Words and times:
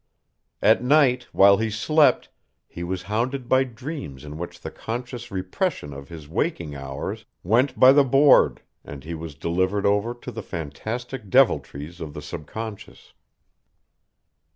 At 0.63 0.83
night 0.83 1.25
while 1.31 1.57
he 1.57 1.69
slept, 1.69 2.29
he 2.67 2.83
was 2.83 3.03
hounded 3.03 3.47
by 3.47 3.63
dreams 3.65 4.25
in 4.25 4.39
which 4.39 4.59
the 4.61 4.71
conscious 4.71 5.29
repression 5.29 5.93
of 5.93 6.09
his 6.09 6.27
waking 6.27 6.73
hours 6.73 7.25
went 7.43 7.79
by 7.79 7.91
the 7.91 8.03
board 8.03 8.63
and 8.83 9.03
he 9.03 9.13
was 9.13 9.35
delivered 9.35 9.85
over 9.85 10.15
to 10.15 10.31
the 10.31 10.41
fantastic 10.41 11.29
deviltries 11.29 12.01
of 12.01 12.15
the 12.15 12.21
subconscious. 12.23 13.13